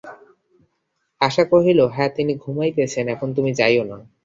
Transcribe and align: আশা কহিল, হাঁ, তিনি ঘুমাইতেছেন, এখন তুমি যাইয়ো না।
আশা 1.21 1.43
কহিল, 1.43 1.79
হাঁ, 1.87 2.09
তিনি 2.15 2.33
ঘুমাইতেছেন, 2.35 3.05
এখন 3.07 3.27
তুমি 3.33 3.51
যাইয়ো 3.53 3.83
না। 3.83 3.97